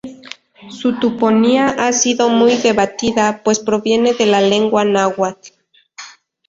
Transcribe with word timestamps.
Su 0.71 0.97
toponimia 0.99 1.67
ha 1.77 1.93
sido 1.93 2.29
muy 2.29 2.55
debatida, 2.55 3.43
pues 3.43 3.59
proviene 3.59 4.15
de 4.15 4.25
la 4.25 4.41
lengua 4.41 4.83
náhuatl. 4.83 5.51